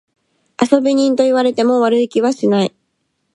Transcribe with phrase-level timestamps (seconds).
[0.59, 2.73] 遊び人と言われても悪い気はしない。